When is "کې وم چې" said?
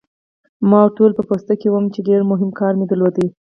1.59-1.99